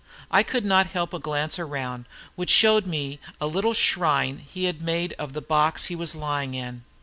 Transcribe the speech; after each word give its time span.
I 0.31 0.41
could 0.41 0.65
not 0.65 0.87
help 0.87 1.13
a 1.13 1.19
glance 1.19 1.59
round, 1.59 2.05
which 2.35 2.49
showed 2.49 2.87
me 2.87 3.19
what 3.37 3.45
a 3.47 3.47
little 3.47 3.75
shrine 3.75 4.39
he 4.51 4.63
had 4.63 4.81
made 4.81 5.13
of 5.19 5.33
the 5.33 5.43
box 5.43 5.85
he 5.93 5.95
was 5.95 6.15
lying 6.15 6.55
in. 6.55 6.83